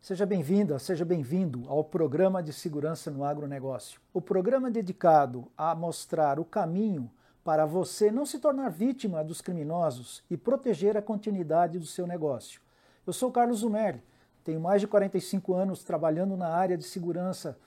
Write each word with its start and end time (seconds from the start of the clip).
Seja 0.00 0.24
bem-vinda, 0.24 0.78
seja 0.78 1.04
bem-vindo 1.04 1.64
ao 1.68 1.84
programa 1.84 2.42
de 2.42 2.50
segurança 2.50 3.10
no 3.10 3.22
agronegócio. 3.22 4.00
O 4.14 4.22
programa 4.22 4.70
dedicado 4.70 5.50
a 5.54 5.74
mostrar 5.74 6.40
o 6.40 6.46
caminho 6.46 7.10
para 7.44 7.66
você 7.66 8.10
não 8.10 8.24
se 8.24 8.38
tornar 8.38 8.70
vítima 8.70 9.22
dos 9.22 9.42
criminosos 9.42 10.24
e 10.30 10.36
proteger 10.36 10.96
a 10.96 11.02
continuidade 11.02 11.78
do 11.78 11.84
seu 11.84 12.06
negócio. 12.06 12.62
Eu 13.06 13.12
sou 13.12 13.30
Carlos 13.30 13.58
Zumer, 13.58 14.02
tenho 14.44 14.60
mais 14.60 14.80
de 14.80 14.86
45 14.86 15.52
anos 15.52 15.84
trabalhando 15.84 16.38
na 16.38 16.48
área 16.48 16.78
de 16.78 16.84
segurança 16.84 17.58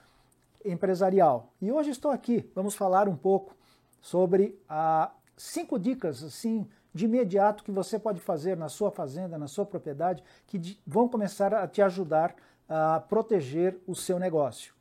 empresarial 0.66 1.54
e 1.62 1.72
hoje 1.72 1.92
estou 1.92 2.10
aqui. 2.10 2.50
Vamos 2.56 2.74
falar 2.74 3.08
um 3.08 3.16
pouco 3.16 3.56
sobre 4.02 4.60
a 4.68 5.12
cinco 5.38 5.78
dicas 5.78 6.24
assim 6.24 6.68
de 6.94 7.06
imediato 7.06 7.64
que 7.64 7.72
você 7.72 8.00
pode 8.00 8.20
fazer 8.20 8.58
na 8.58 8.70
sua 8.70 8.92
fazenda, 8.92 9.38
na 9.38 9.48
sua 9.48 9.66
propriedade, 9.66 10.24
que 10.48 10.80
vão 10.86 11.08
começar 11.08 11.54
a 11.54 11.68
te 11.68 11.82
ajudar 11.82 12.36
a 12.68 13.00
proteger 13.00 13.78
o 13.88 13.96
seu 13.96 14.20
negócio. 14.20 14.74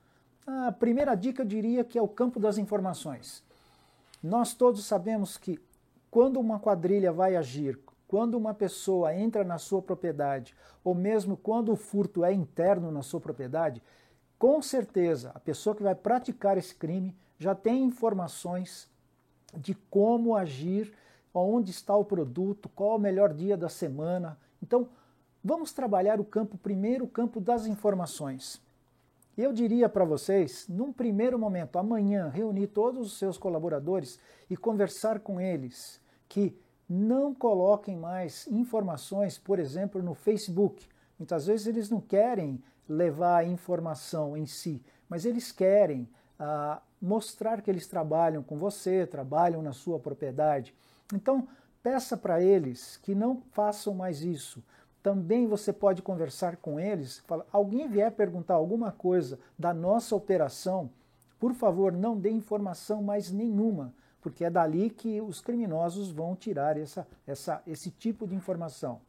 A 0.46 0.73
primeira 0.73 1.15
dica 1.15 1.42
eu 1.42 1.46
diria 1.46 1.84
que 1.84 1.98
é 1.98 2.02
o 2.02 2.09
campo 2.09 2.41
das 2.41 2.59
informações. 2.59 3.42
Nós 4.23 4.55
todos 4.55 4.84
sabemos 4.84 5.37
que 5.37 5.60
quando 6.10 6.41
uma 6.41 6.59
quadrilha 6.59 7.12
vai 7.12 7.37
agir, 7.37 7.79
quando 8.06 8.34
uma 8.34 8.54
pessoa 8.54 9.15
entra 9.15 9.45
na 9.45 9.59
sua 9.59 9.82
propriedade, 9.82 10.56
ou 10.82 10.95
mesmo 10.95 11.37
quando 11.37 11.70
o 11.70 11.77
furto 11.77 12.24
é 12.24 12.32
interno 12.32 12.90
na 12.90 13.02
sua 13.02 13.20
propriedade, 13.20 13.82
com 14.38 14.62
certeza 14.62 15.30
a 15.34 15.40
pessoa 15.40 15.77
que 15.77 15.82
vai 15.82 15.95
praticar 15.95 16.56
esse 16.56 16.74
crime 16.74 17.15
já 17.38 17.54
tem 17.54 17.84
informações 17.84 18.88
de 19.54 19.74
como 19.74 20.34
agir 20.34 20.93
onde 21.32 21.70
está 21.70 21.95
o 21.96 22.05
produto, 22.05 22.68
qual 22.68 22.96
o 22.96 23.00
melhor 23.00 23.32
dia 23.32 23.56
da 23.56 23.68
semana. 23.68 24.38
Então, 24.62 24.88
vamos 25.42 25.73
trabalhar 25.73 26.20
o 26.20 26.24
campo 26.24 26.59
primeiro, 26.59 27.04
o 27.04 27.09
campo 27.09 27.40
das 27.40 27.66
informações. 27.66 28.60
Eu 29.37 29.52
diria 29.52 29.88
para 29.88 30.04
vocês, 30.04 30.66
num 30.68 30.93
primeiro 30.93 31.38
momento, 31.38 31.79
amanhã, 31.79 32.29
reunir 32.29 32.66
todos 32.66 33.06
os 33.06 33.18
seus 33.18 33.38
colaboradores 33.38 34.18
e 34.51 34.56
conversar 34.56 35.21
com 35.21 35.40
eles 35.40 36.01
que 36.29 36.59
não 36.88 37.34
coloquem 37.34 37.96
mais 37.96 38.46
informações, 38.49 39.38
por 39.38 39.59
exemplo, 39.59 40.02
no 40.02 40.15
Facebook. 40.15 40.84
Muitas 41.18 41.46
vezes 41.46 41.66
eles 41.66 41.90
não 41.90 42.01
querem 42.01 42.62
levar 42.88 43.38
a 43.38 43.45
informação 43.45 44.37
em 44.37 44.46
si, 44.46 44.82
mas 45.09 45.24
eles 45.24 45.52
querem 45.52 46.09
ah, 46.38 46.80
mostrar 47.01 47.62
que 47.62 47.71
eles 47.71 47.87
trabalham 47.87 48.43
com 48.43 48.56
você, 48.56 49.06
trabalham 49.06 49.62
na 49.62 49.73
sua 49.73 49.99
propriedade. 49.99 50.74
Então, 51.12 51.48
peça 51.82 52.16
para 52.16 52.42
eles 52.42 52.98
que 52.98 53.14
não 53.14 53.42
façam 53.52 53.95
mais 53.95 54.23
isso. 54.23 54.62
Também 55.02 55.46
você 55.46 55.73
pode 55.73 56.02
conversar 56.02 56.56
com 56.56 56.78
eles, 56.78 57.20
fala, 57.20 57.46
alguém 57.52 57.88
vier 57.88 58.10
perguntar 58.12 58.54
alguma 58.54 58.92
coisa 58.92 59.38
da 59.59 59.73
nossa 59.73 60.15
operação, 60.15 60.90
por 61.38 61.54
favor, 61.54 61.92
não 61.92 62.18
dê 62.18 62.30
informação 62.30 63.02
mais 63.02 63.30
nenhuma, 63.30 63.95
porque 64.20 64.44
é 64.44 64.50
dali 64.50 64.91
que 64.91 65.20
os 65.20 65.41
criminosos 65.41 66.10
vão 66.10 66.34
tirar 66.34 66.76
essa, 66.76 67.06
essa, 67.26 67.62
esse 67.66 67.91
tipo 67.91 68.26
de 68.26 68.34
informação. 68.34 69.00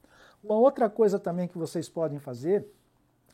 Uma 0.43 0.55
outra 0.55 0.89
coisa 0.89 1.19
também 1.19 1.47
que 1.47 1.57
vocês 1.57 1.89
podem 1.89 2.19
fazer, 2.19 2.65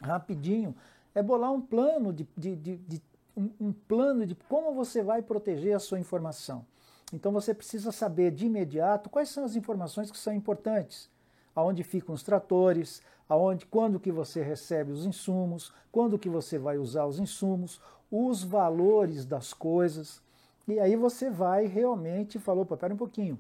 rapidinho, 0.02 0.74
é 1.14 1.22
bolar 1.22 1.52
um 1.52 1.62
plano 1.62 2.12
de, 2.14 2.28
de, 2.36 2.56
de, 2.56 2.78
de 2.78 3.02
um, 3.36 3.50
um 3.60 3.74
plano 3.74 4.26
de 4.26 4.34
como 4.34 4.74
você 4.74 5.04
vai 5.04 5.22
proteger 5.22 5.76
a 5.76 5.80
sua 5.80 6.00
informação. 6.00 6.66
Então 7.14 7.32
você 7.32 7.54
precisa 7.54 7.92
saber 7.92 8.32
de 8.32 8.46
imediato 8.46 9.10
quais 9.10 9.30
são 9.30 9.46
as 9.46 9.56
informações 9.56 10.12
que 10.12 10.18
são 10.18 10.34
importantes. 10.34 11.10
Aonde 11.56 11.84
ficam 11.84 12.14
os 12.14 12.24
tratores, 12.24 13.02
aonde, 13.30 13.66
quando 13.66 14.00
que 14.00 14.12
você 14.12 14.42
recebe 14.42 14.92
os 14.92 15.06
insumos, 15.06 15.74
quando 15.92 16.20
que 16.20 16.30
você 16.30 16.58
vai 16.58 16.78
usar 16.78 17.06
os 17.06 17.20
insumos, 17.20 17.80
os 18.12 18.44
valores 18.44 19.26
das 19.26 19.54
coisas. 19.54 20.22
E 20.68 20.80
aí 20.80 20.96
você 20.96 21.30
vai 21.30 21.66
realmente 21.66 22.40
falou, 22.40 22.66
pera 22.66 22.94
um 22.94 22.98
pouquinho. 22.98 23.40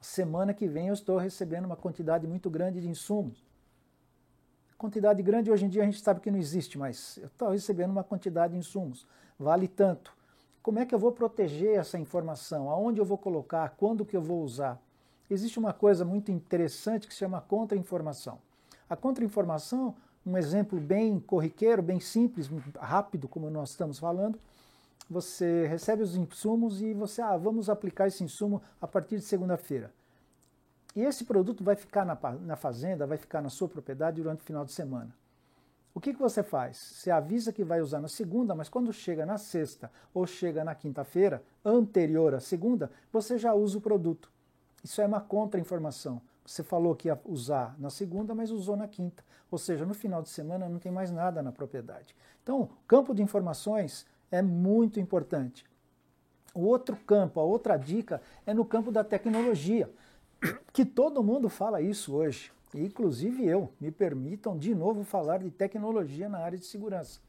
Semana 0.00 0.54
que 0.54 0.68
vem 0.68 0.88
eu 0.88 0.94
estou 0.94 1.18
recebendo 1.18 1.64
uma 1.64 1.76
quantidade 1.76 2.26
muito 2.26 2.48
grande 2.48 2.80
de 2.80 2.88
insumos. 2.88 3.44
Quantidade 4.76 5.20
grande 5.22 5.50
hoje 5.50 5.64
em 5.64 5.68
dia 5.68 5.82
a 5.82 5.84
gente 5.84 6.00
sabe 6.00 6.20
que 6.20 6.30
não 6.30 6.38
existe, 6.38 6.78
mas 6.78 7.16
eu 7.16 7.26
estou 7.26 7.50
recebendo 7.50 7.90
uma 7.90 8.04
quantidade 8.04 8.52
de 8.52 8.60
insumos. 8.60 9.04
Vale 9.36 9.66
tanto. 9.66 10.16
Como 10.68 10.80
é 10.80 10.84
que 10.84 10.94
eu 10.94 10.98
vou 10.98 11.12
proteger 11.12 11.78
essa 11.78 11.98
informação? 11.98 12.68
Aonde 12.68 13.00
eu 13.00 13.04
vou 13.06 13.16
colocar? 13.16 13.70
Quando 13.78 14.04
que 14.04 14.14
eu 14.14 14.20
vou 14.20 14.42
usar? 14.42 14.78
Existe 15.30 15.58
uma 15.58 15.72
coisa 15.72 16.04
muito 16.04 16.30
interessante 16.30 17.06
que 17.06 17.14
se 17.14 17.20
chama 17.20 17.40
contra-informação. 17.40 18.38
A 18.86 18.94
contra-informação, 18.94 19.94
um 20.26 20.36
exemplo 20.36 20.78
bem 20.78 21.18
corriqueiro, 21.20 21.80
bem 21.80 22.00
simples, 22.00 22.50
rápido, 22.78 23.26
como 23.26 23.48
nós 23.48 23.70
estamos 23.70 23.98
falando, 23.98 24.38
você 25.08 25.66
recebe 25.66 26.02
os 26.02 26.14
insumos 26.14 26.82
e 26.82 26.92
você, 26.92 27.22
ah, 27.22 27.38
vamos 27.38 27.70
aplicar 27.70 28.06
esse 28.06 28.22
insumo 28.22 28.60
a 28.78 28.86
partir 28.86 29.16
de 29.16 29.22
segunda-feira. 29.22 29.90
E 30.94 31.00
esse 31.00 31.24
produto 31.24 31.64
vai 31.64 31.76
ficar 31.76 32.04
na, 32.04 32.18
na 32.42 32.56
fazenda, 32.56 33.06
vai 33.06 33.16
ficar 33.16 33.40
na 33.40 33.48
sua 33.48 33.70
propriedade 33.70 34.20
durante 34.20 34.40
o 34.40 34.44
final 34.44 34.66
de 34.66 34.72
semana. 34.72 35.16
O 35.98 36.00
que, 36.00 36.14
que 36.14 36.20
você 36.20 36.44
faz? 36.44 36.76
Você 36.76 37.10
avisa 37.10 37.52
que 37.52 37.64
vai 37.64 37.80
usar 37.80 38.00
na 38.00 38.06
segunda, 38.06 38.54
mas 38.54 38.68
quando 38.68 38.92
chega 38.92 39.26
na 39.26 39.36
sexta 39.36 39.90
ou 40.14 40.28
chega 40.28 40.62
na 40.62 40.72
quinta-feira, 40.72 41.42
anterior 41.64 42.36
à 42.36 42.38
segunda, 42.38 42.88
você 43.12 43.36
já 43.36 43.52
usa 43.52 43.78
o 43.78 43.80
produto. 43.80 44.30
Isso 44.84 45.02
é 45.02 45.06
uma 45.06 45.20
contra-informação. 45.20 46.22
Você 46.46 46.62
falou 46.62 46.94
que 46.94 47.08
ia 47.08 47.20
usar 47.24 47.74
na 47.80 47.90
segunda, 47.90 48.32
mas 48.32 48.52
usou 48.52 48.76
na 48.76 48.86
quinta. 48.86 49.24
Ou 49.50 49.58
seja, 49.58 49.84
no 49.84 49.92
final 49.92 50.22
de 50.22 50.28
semana 50.28 50.68
não 50.68 50.78
tem 50.78 50.92
mais 50.92 51.10
nada 51.10 51.42
na 51.42 51.50
propriedade. 51.50 52.14
Então, 52.44 52.60
o 52.60 52.68
campo 52.86 53.12
de 53.12 53.20
informações 53.20 54.06
é 54.30 54.40
muito 54.40 55.00
importante. 55.00 55.66
O 56.54 56.60
outro 56.60 56.94
campo, 56.94 57.40
a 57.40 57.42
outra 57.42 57.76
dica, 57.76 58.22
é 58.46 58.54
no 58.54 58.64
campo 58.64 58.92
da 58.92 59.02
tecnologia, 59.02 59.90
que 60.72 60.84
todo 60.84 61.24
mundo 61.24 61.48
fala 61.48 61.82
isso 61.82 62.14
hoje 62.14 62.52
inclusive 62.74 63.46
eu, 63.46 63.72
me 63.80 63.90
permitam 63.90 64.58
de 64.58 64.74
novo 64.74 65.04
falar 65.04 65.38
de 65.38 65.50
tecnologia 65.50 66.28
na 66.28 66.38
área 66.38 66.58
de 66.58 66.66
segurança. 66.66 67.20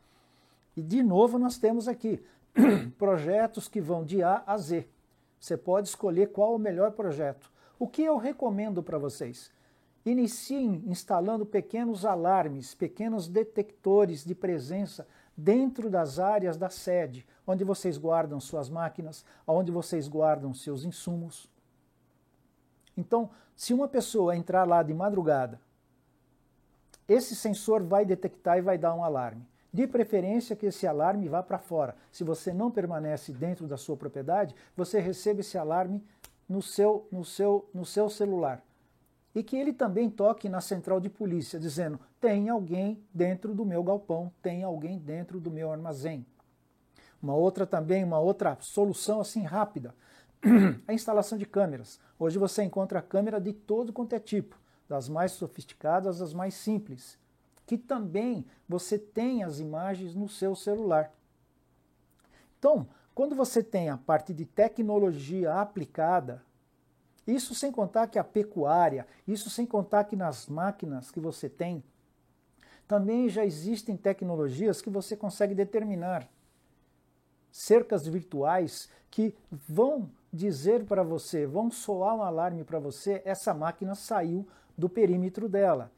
E 0.75 0.81
de 0.81 1.01
novo 1.01 1.39
nós 1.39 1.57
temos 1.57 1.87
aqui 1.87 2.23
projetos 2.97 3.67
que 3.67 3.79
vão 3.79 4.03
de 4.03 4.21
A 4.23 4.43
a 4.45 4.57
Z. 4.57 4.87
Você 5.39 5.55
pode 5.55 5.87
escolher 5.87 6.31
qual 6.31 6.55
o 6.55 6.59
melhor 6.59 6.91
projeto. 6.91 7.51
O 7.77 7.87
que 7.87 8.03
eu 8.03 8.17
recomendo 8.17 8.83
para 8.83 8.97
vocês? 8.97 9.51
Iniciem 10.05 10.83
instalando 10.85 11.45
pequenos 11.45 12.05
alarmes, 12.05 12.73
pequenos 12.73 13.27
detectores 13.27 14.25
de 14.25 14.35
presença 14.35 15.07
dentro 15.35 15.89
das 15.89 16.19
áreas 16.19 16.57
da 16.57 16.69
sede, 16.69 17.25
onde 17.47 17.63
vocês 17.63 17.97
guardam 17.97 18.39
suas 18.39 18.69
máquinas, 18.69 19.23
onde 19.47 19.71
vocês 19.71 20.07
guardam 20.07 20.53
seus 20.53 20.83
insumos. 20.83 21.49
Então, 22.99 23.29
se 23.55 23.73
uma 23.73 23.87
pessoa 23.87 24.35
entrar 24.35 24.67
lá 24.67 24.83
de 24.83 24.93
madrugada, 24.93 25.59
esse 27.07 27.35
sensor 27.35 27.81
vai 27.81 28.05
detectar 28.05 28.57
e 28.57 28.61
vai 28.61 28.77
dar 28.77 28.93
um 28.93 29.03
alarme. 29.03 29.47
De 29.71 29.87
preferência 29.87 30.55
que 30.55 30.65
esse 30.65 30.85
alarme 30.85 31.29
vá 31.29 31.41
para 31.41 31.57
fora. 31.57 31.95
Se 32.11 32.23
você 32.23 32.51
não 32.51 32.69
permanece 32.69 33.31
dentro 33.31 33.67
da 33.67 33.77
sua 33.77 33.95
propriedade, 33.95 34.53
você 34.75 34.99
recebe 34.99 35.39
esse 35.39 35.57
alarme 35.57 36.03
no 36.47 36.61
seu, 36.61 37.07
no 37.11 37.23
seu, 37.23 37.69
no 37.73 37.85
seu 37.85 38.09
celular. 38.09 38.61
E 39.33 39.43
que 39.43 39.55
ele 39.55 39.71
também 39.71 40.09
toque 40.09 40.49
na 40.49 40.59
central 40.59 40.99
de 40.99 41.09
polícia, 41.09 41.59
dizendo: 41.59 41.99
tem 42.19 42.49
alguém 42.49 43.01
dentro 43.13 43.53
do 43.53 43.63
meu 43.63 43.83
galpão, 43.83 44.31
tem 44.41 44.63
alguém 44.63 44.97
dentro 44.97 45.39
do 45.39 45.51
meu 45.51 45.71
armazém. 45.71 46.25
Uma 47.21 47.35
outra 47.35 47.65
também, 47.65 48.03
uma 48.03 48.19
outra 48.19 48.57
solução 48.59 49.21
assim 49.21 49.43
rápida 49.43 49.93
a 50.87 50.93
instalação 50.93 51.37
de 51.37 51.45
câmeras. 51.45 51.99
Hoje 52.17 52.37
você 52.37 52.63
encontra 52.63 53.01
câmera 53.01 53.39
de 53.39 53.53
todo 53.53 53.93
quanto 53.93 54.13
é 54.13 54.19
tipo, 54.19 54.57
das 54.87 55.09
mais 55.09 55.33
sofisticadas 55.33 56.21
às 56.21 56.33
mais 56.33 56.53
simples, 56.53 57.17
que 57.65 57.77
também 57.77 58.45
você 58.67 58.97
tem 58.97 59.43
as 59.43 59.59
imagens 59.59 60.15
no 60.15 60.27
seu 60.27 60.55
celular. 60.55 61.13
Então, 62.57 62.87
quando 63.13 63.35
você 63.35 63.61
tem 63.61 63.89
a 63.89 63.97
parte 63.97 64.33
de 64.33 64.45
tecnologia 64.45 65.53
aplicada, 65.53 66.43
isso 67.27 67.53
sem 67.53 67.71
contar 67.71 68.07
que 68.07 68.17
a 68.17 68.23
pecuária, 68.23 69.05
isso 69.27 69.49
sem 69.49 69.65
contar 69.65 70.05
que 70.05 70.15
nas 70.15 70.47
máquinas 70.47 71.11
que 71.11 71.19
você 71.19 71.47
tem, 71.47 71.83
também 72.87 73.29
já 73.29 73.45
existem 73.45 73.95
tecnologias 73.95 74.81
que 74.81 74.89
você 74.89 75.15
consegue 75.15 75.53
determinar 75.53 76.27
cercas 77.51 78.07
virtuais 78.07 78.89
que 79.09 79.33
vão 79.51 80.09
dizer 80.31 80.85
para 80.85 81.03
você, 81.03 81.45
vão 81.45 81.71
soar 81.71 82.15
um 82.15 82.21
alarme 82.21 82.63
para 82.63 82.79
você, 82.79 83.21
essa 83.25 83.53
máquina 83.53 83.95
saiu 83.95 84.47
do 84.77 84.87
perímetro 84.87 85.49
dela. 85.49 85.91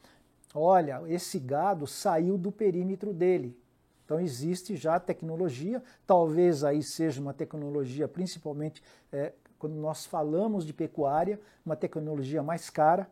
Olha, 0.54 1.02
esse 1.08 1.40
gado 1.40 1.86
saiu 1.88 2.38
do 2.38 2.52
perímetro 2.52 3.14
dele. 3.14 3.58
Então 4.04 4.20
existe 4.20 4.76
já 4.76 5.00
tecnologia, 5.00 5.82
talvez 6.06 6.64
aí 6.64 6.84
seja 6.84 7.22
uma 7.22 7.34
tecnologia 7.34 8.08
principalmente 8.08 8.84
é, 9.12 9.34
quando 9.58 9.76
nós 9.76 10.06
falamos 10.06 10.66
de 10.66 10.74
pecuária, 10.74 11.40
uma 11.66 11.76
tecnologia 11.76 12.44
mais 12.44 12.70
cara. 12.70 13.10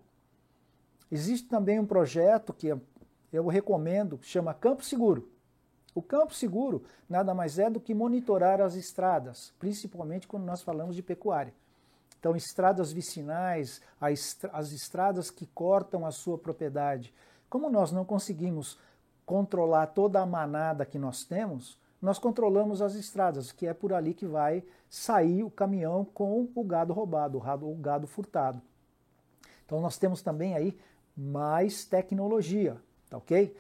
Existe 1.12 1.48
também 1.48 1.80
um 1.80 1.86
projeto 1.86 2.52
que 2.54 2.76
eu 3.32 3.48
recomendo, 3.48 4.18
que 4.18 4.26
chama 4.26 4.54
Campo 4.54 4.84
Seguro. 4.84 5.30
O 6.00 6.02
Campo 6.02 6.34
Seguro 6.34 6.84
nada 7.10 7.34
mais 7.34 7.60
é 7.60 7.70
do 7.70 7.78
que 7.78 7.94
monitorar 7.94 8.62
as 8.62 8.76
estradas, 8.76 9.54
principalmente 9.60 10.30
quando 10.30 10.46
nós 10.46 10.62
falamos 10.62 10.96
de 10.96 11.04
pecuária. 11.04 11.54
Então, 12.18 12.38
estradas 12.38 12.94
vicinais, 12.94 13.82
as 14.00 14.72
estradas 14.72 15.30
que 15.30 15.46
cortam 15.48 16.06
a 16.06 16.12
sua 16.12 16.38
propriedade. 16.38 17.14
Como 17.50 17.70
nós 17.70 17.92
não 17.92 18.06
conseguimos 18.06 18.80
controlar 19.26 19.88
toda 19.88 20.22
a 20.22 20.26
manada 20.26 20.86
que 20.86 20.98
nós 20.98 21.26
temos, 21.26 21.78
nós 22.02 22.18
controlamos 22.18 22.82
as 22.82 22.96
estradas, 22.96 23.52
que 23.52 23.68
é 23.68 23.74
por 23.74 23.92
ali 23.92 24.14
que 24.14 24.26
vai 24.26 24.64
sair 24.90 25.44
o 25.44 25.52
caminhão 25.52 26.06
com 26.06 26.48
o 26.56 26.64
gado 26.64 26.94
roubado, 26.94 27.38
o 27.38 27.76
gado 27.76 28.08
furtado. 28.08 28.62
Então 29.66 29.82
nós 29.82 29.98
temos 29.98 30.22
também 30.22 30.56
aí 30.56 30.80
mais 31.14 31.84
tecnologia, 31.84 32.78
tá 33.10 33.18
ok? 33.18 33.54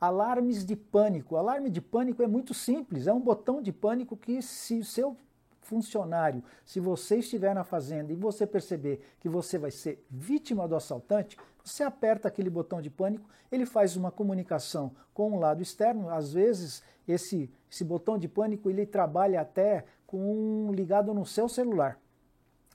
Alarmes 0.00 0.64
de 0.64 0.74
pânico. 0.74 1.36
Alarme 1.36 1.68
de 1.68 1.80
pânico 1.80 2.22
é 2.22 2.26
muito 2.26 2.54
simples, 2.54 3.06
é 3.06 3.12
um 3.12 3.20
botão 3.20 3.60
de 3.60 3.70
pânico 3.72 4.16
que 4.16 4.40
se 4.40 4.78
o 4.78 4.84
seu 4.84 5.16
funcionário, 5.60 6.42
se 6.64 6.80
você 6.80 7.18
estiver 7.18 7.54
na 7.54 7.62
fazenda 7.62 8.12
e 8.12 8.16
você 8.16 8.46
perceber 8.46 9.00
que 9.20 9.28
você 9.28 9.56
vai 9.58 9.70
ser 9.70 10.04
vítima 10.10 10.66
do 10.66 10.74
assaltante, 10.74 11.36
você 11.62 11.84
aperta 11.84 12.26
aquele 12.26 12.50
botão 12.50 12.80
de 12.80 12.90
pânico, 12.90 13.28
ele 13.52 13.66
faz 13.66 13.94
uma 13.94 14.10
comunicação 14.10 14.90
com 15.14 15.32
o 15.32 15.38
lado 15.38 15.62
externo, 15.62 16.08
às 16.08 16.32
vezes 16.32 16.82
esse, 17.06 17.50
esse 17.70 17.84
botão 17.84 18.18
de 18.18 18.26
pânico 18.26 18.68
ele 18.70 18.86
trabalha 18.86 19.40
até 19.40 19.84
com 20.06 20.72
ligado 20.74 21.14
no 21.14 21.26
seu 21.26 21.48
celular. 21.48 22.00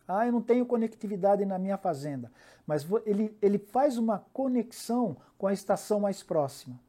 Ah, 0.07 0.27
eu 0.27 0.31
não 0.31 0.41
tenho 0.41 0.65
conectividade 0.65 1.43
na 1.45 1.57
minha 1.57 1.77
fazenda, 1.77 2.31
mas 2.67 2.87
ele, 3.05 3.35
ele 3.41 3.57
faz 3.57 3.97
uma 3.97 4.19
conexão 4.31 5.17
com 5.37 5.47
a 5.47 5.53
estação 5.53 5.99
mais 5.99 6.21
próxima. 6.21 6.79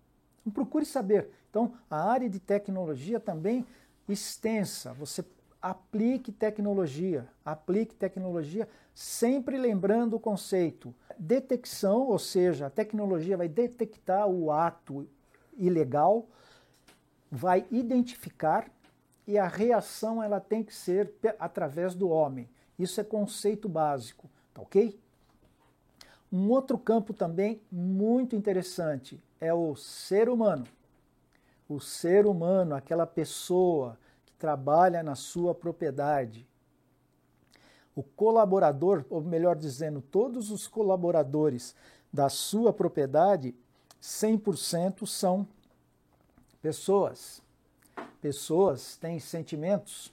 Então, 0.47 0.53
procure 0.53 0.85
saber. 0.85 1.29
Então, 1.51 1.75
a 1.91 2.09
área 2.09 2.31
de 2.31 2.39
tecnologia 2.39 3.19
também 3.19 3.67
extensa. 4.09 4.93
Você 4.95 5.25
aplique 5.61 6.31
tecnologia, 6.31 7.27
aplique 7.45 7.95
tecnologia, 7.95 8.69
sempre 8.95 9.59
lembrando 9.59 10.15
o 10.15 10.21
conceito. 10.21 10.95
Detecção, 11.19 12.03
ou 12.03 12.19
seja, 12.19 12.67
a 12.67 12.71
tecnologia 12.71 13.37
vai 13.37 13.49
detectar 13.49 14.29
o 14.29 14.53
ato 14.53 15.09
ilegal, 15.57 16.29
vai 17.31 17.67
identificar 17.71 18.71
e 19.27 19.37
a 19.37 19.49
reação 19.49 20.23
ela 20.23 20.39
tem 20.39 20.63
que 20.63 20.73
ser 20.73 21.13
através 21.41 21.95
do 21.95 22.09
homem. 22.09 22.49
Isso 22.79 23.01
é 23.01 23.05
conceito 23.05 23.69
básico, 23.69 24.31
tá 24.55 24.63
ok? 24.63 24.97
Um 26.31 26.49
outro 26.51 26.79
campo 26.79 27.13
também 27.13 27.61
muito 27.73 28.37
interessante 28.37 29.21
é 29.41 29.53
o 29.53 29.75
ser 29.77 30.29
humano. 30.29 30.67
O 31.69 31.81
ser 31.81 32.27
humano, 32.27 32.75
aquela 32.75 33.07
pessoa 33.07 33.99
que 34.25 34.33
trabalha 34.35 35.03
na 35.03 35.15
sua 35.15 35.55
propriedade. 35.55 36.47
O 37.95 38.03
colaborador, 38.03 39.05
ou 39.11 39.21
melhor 39.21 39.57
dizendo, 39.57 40.01
todos 40.01 40.51
os 40.51 40.67
colaboradores 40.67 41.75
da 42.13 42.29
sua 42.29 42.73
propriedade, 42.73 43.55
100% 44.01 45.07
são 45.07 45.47
Pessoas. 46.67 47.41
Pessoas 48.21 48.97
têm 48.97 49.21
sentimentos. 49.21 50.13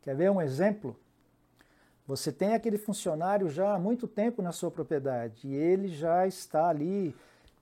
Quer 0.00 0.16
ver 0.16 0.30
um 0.30 0.40
exemplo? 0.40 0.96
Você 2.06 2.32
tem 2.32 2.54
aquele 2.54 2.78
funcionário 2.78 3.50
já 3.50 3.74
há 3.74 3.78
muito 3.78 4.08
tempo 4.08 4.40
na 4.40 4.50
sua 4.50 4.70
propriedade 4.70 5.46
e 5.46 5.54
ele 5.54 5.88
já 5.88 6.26
está 6.26 6.70
ali, 6.70 7.14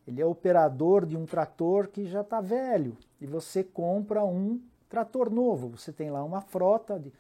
ele 0.08 0.20
é 0.20 0.26
operador 0.26 1.06
de 1.06 1.16
um 1.16 1.24
trator 1.24 1.86
que 1.86 2.04
já 2.06 2.22
está 2.22 2.40
velho 2.40 2.96
e 3.20 3.26
você 3.26 3.62
compra 3.62 4.24
um 4.24 4.60
trator 4.88 5.30
novo. 5.30 5.76
Você 5.76 5.92
tem 5.92 6.10
lá 6.10 6.24
uma 6.24 6.40
frota 6.40 6.98
de 6.98 7.12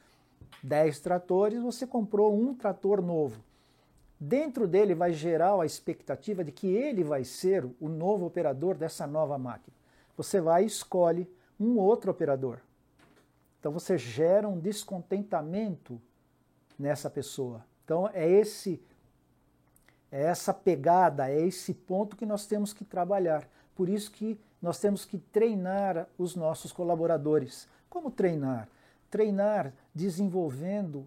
10 0.62 0.98
tratores, 0.98 1.62
você 1.62 1.86
comprou 1.86 2.34
um 2.34 2.52
trator 2.52 3.00
novo. 3.00 3.40
Dentro 4.18 4.66
dele 4.66 4.94
vai 4.94 5.12
gerar 5.12 5.60
a 5.60 5.66
expectativa 5.66 6.42
de 6.42 6.50
que 6.50 6.66
ele 6.66 7.04
vai 7.04 7.22
ser 7.22 7.64
o 7.80 7.88
novo 7.88 8.26
operador 8.26 8.74
dessa 8.74 9.06
nova 9.06 9.38
máquina 9.38 9.78
você 10.18 10.40
vai 10.40 10.64
e 10.64 10.66
escolhe 10.66 11.30
um 11.58 11.78
outro 11.78 12.10
operador. 12.10 12.58
Então 13.60 13.70
você 13.70 13.96
gera 13.96 14.48
um 14.48 14.58
descontentamento 14.58 16.00
nessa 16.76 17.08
pessoa. 17.08 17.64
Então 17.84 18.10
é 18.12 18.28
esse 18.28 18.82
é 20.10 20.22
essa 20.22 20.54
pegada, 20.54 21.30
é 21.30 21.40
esse 21.40 21.74
ponto 21.74 22.16
que 22.16 22.26
nós 22.26 22.46
temos 22.46 22.72
que 22.72 22.84
trabalhar. 22.84 23.48
Por 23.74 23.88
isso 23.88 24.10
que 24.10 24.38
nós 24.60 24.78
temos 24.78 25.04
que 25.04 25.18
treinar 25.18 26.08
os 26.18 26.34
nossos 26.34 26.72
colaboradores. 26.72 27.68
Como 27.88 28.10
treinar? 28.10 28.68
Treinar 29.10 29.72
desenvolvendo 29.94 31.06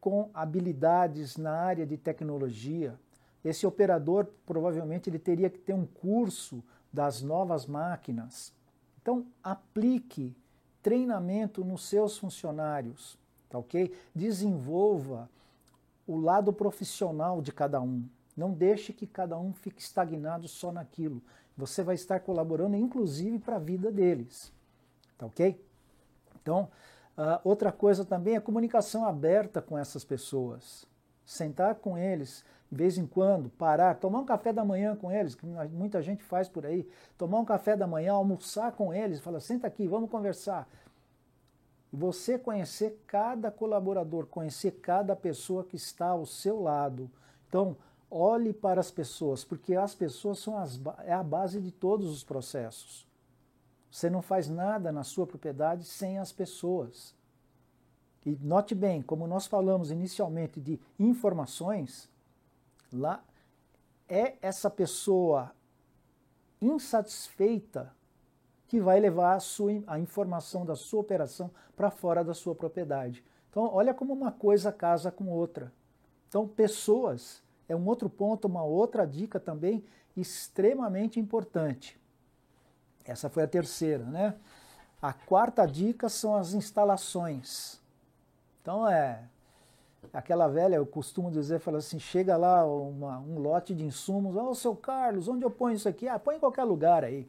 com 0.00 0.30
habilidades 0.34 1.36
na 1.36 1.52
área 1.52 1.86
de 1.86 1.96
tecnologia. 1.96 2.98
Esse 3.44 3.66
operador 3.66 4.26
provavelmente 4.46 5.08
ele 5.08 5.18
teria 5.18 5.50
que 5.50 5.58
ter 5.58 5.74
um 5.74 5.86
curso 5.86 6.62
das 6.92 7.22
novas 7.22 7.66
máquinas. 7.66 8.52
Então, 9.00 9.26
aplique 9.42 10.36
treinamento 10.82 11.64
nos 11.64 11.84
seus 11.88 12.18
funcionários, 12.18 13.18
tá 13.48 13.58
ok? 13.58 13.92
Desenvolva 14.14 15.28
o 16.06 16.18
lado 16.18 16.52
profissional 16.52 17.40
de 17.40 17.52
cada 17.52 17.80
um. 17.80 18.04
Não 18.36 18.52
deixe 18.52 18.92
que 18.92 19.06
cada 19.06 19.38
um 19.38 19.52
fique 19.52 19.80
estagnado 19.80 20.48
só 20.48 20.72
naquilo. 20.72 21.22
Você 21.56 21.82
vai 21.82 21.94
estar 21.94 22.20
colaborando, 22.20 22.76
inclusive, 22.76 23.38
para 23.38 23.56
a 23.56 23.60
vida 23.60 23.90
deles, 23.90 24.52
tá 25.18 25.26
ok? 25.26 25.62
Então, 26.40 26.68
uh, 27.16 27.40
outra 27.44 27.70
coisa 27.70 28.04
também 28.04 28.36
é 28.36 28.40
comunicação 28.40 29.04
aberta 29.04 29.60
com 29.60 29.76
essas 29.76 30.04
pessoas. 30.04 30.86
Sentar 31.26 31.76
com 31.76 31.96
eles, 31.96 32.44
de 32.70 32.76
vez 32.76 32.96
em 32.96 33.06
quando, 33.06 33.50
parar, 33.50 33.96
tomar 33.96 34.20
um 34.20 34.24
café 34.24 34.52
da 34.52 34.64
manhã 34.64 34.96
com 34.96 35.12
eles, 35.12 35.34
que 35.34 35.44
muita 35.44 36.00
gente 36.00 36.24
faz 36.24 36.48
por 36.48 36.64
aí, 36.64 36.88
tomar 37.18 37.38
um 37.38 37.44
café 37.44 37.76
da 37.76 37.86
manhã, 37.86 38.14
almoçar 38.14 38.72
com 38.72 38.92
eles, 38.92 39.20
falar, 39.20 39.40
senta 39.40 39.66
aqui, 39.66 39.86
vamos 39.86 40.10
conversar. 40.10 40.66
Você 41.92 42.38
conhecer 42.38 43.02
cada 43.06 43.50
colaborador, 43.50 44.26
conhecer 44.26 44.72
cada 44.80 45.14
pessoa 45.14 45.62
que 45.62 45.76
está 45.76 46.06
ao 46.06 46.24
seu 46.24 46.62
lado. 46.62 47.10
Então, 47.48 47.76
olhe 48.10 48.52
para 48.52 48.80
as 48.80 48.90
pessoas, 48.90 49.44
porque 49.44 49.74
as 49.74 49.94
pessoas 49.94 50.38
são 50.38 50.56
as, 50.56 50.80
é 51.04 51.12
a 51.12 51.22
base 51.22 51.60
de 51.60 51.70
todos 51.70 52.10
os 52.10 52.24
processos. 52.24 53.06
Você 53.90 54.08
não 54.08 54.22
faz 54.22 54.48
nada 54.48 54.90
na 54.90 55.04
sua 55.04 55.26
propriedade 55.26 55.84
sem 55.84 56.18
as 56.18 56.32
pessoas. 56.32 57.14
E 58.24 58.30
note 58.40 58.74
bem, 58.74 59.02
como 59.02 59.26
nós 59.26 59.46
falamos 59.46 59.90
inicialmente 59.90 60.60
de 60.60 60.80
informações, 60.98 62.08
lá 62.90 63.22
é 64.08 64.36
essa 64.40 64.70
pessoa 64.70 65.52
insatisfeita 66.60 67.92
que 68.72 68.80
vai 68.80 68.98
levar 68.98 69.34
a, 69.34 69.38
sua, 69.38 69.70
a 69.86 69.98
informação 69.98 70.64
da 70.64 70.74
sua 70.74 71.02
operação 71.02 71.50
para 71.76 71.90
fora 71.90 72.24
da 72.24 72.32
sua 72.32 72.54
propriedade. 72.54 73.22
Então, 73.50 73.68
olha 73.70 73.92
como 73.92 74.14
uma 74.14 74.32
coisa 74.32 74.72
casa 74.72 75.10
com 75.10 75.28
outra. 75.28 75.70
Então, 76.26 76.48
pessoas 76.48 77.42
é 77.68 77.76
um 77.76 77.86
outro 77.86 78.08
ponto, 78.08 78.48
uma 78.48 78.62
outra 78.62 79.06
dica 79.06 79.38
também 79.38 79.84
extremamente 80.16 81.20
importante. 81.20 82.00
Essa 83.04 83.28
foi 83.28 83.42
a 83.42 83.46
terceira, 83.46 84.04
né? 84.04 84.36
A 85.02 85.12
quarta 85.12 85.66
dica 85.66 86.08
são 86.08 86.34
as 86.34 86.54
instalações. 86.54 87.78
Então, 88.62 88.88
é 88.88 89.22
aquela 90.14 90.48
velha, 90.48 90.76
eu 90.76 90.86
costumo 90.86 91.30
dizer, 91.30 91.60
fala 91.60 91.76
assim, 91.76 91.98
chega 91.98 92.38
lá 92.38 92.64
uma, 92.64 93.18
um 93.18 93.38
lote 93.38 93.74
de 93.74 93.84
insumos, 93.84 94.34
ô 94.34 94.48
oh, 94.48 94.54
seu 94.54 94.74
Carlos, 94.74 95.28
onde 95.28 95.44
eu 95.44 95.50
ponho 95.50 95.76
isso 95.76 95.90
aqui? 95.90 96.08
Ah, 96.08 96.18
põe 96.18 96.36
em 96.36 96.40
qualquer 96.40 96.64
lugar 96.64 97.04
aí. 97.04 97.28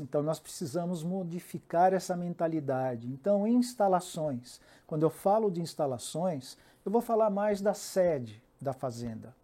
Então 0.00 0.22
nós 0.22 0.38
precisamos 0.38 1.02
modificar 1.02 1.94
essa 1.94 2.16
mentalidade. 2.16 3.08
Então, 3.08 3.46
instalações. 3.46 4.60
Quando 4.86 5.02
eu 5.02 5.10
falo 5.10 5.50
de 5.50 5.60
instalações, 5.60 6.56
eu 6.84 6.92
vou 6.92 7.00
falar 7.00 7.30
mais 7.30 7.60
da 7.60 7.74
sede 7.74 8.42
da 8.60 8.72
fazenda. 8.72 9.34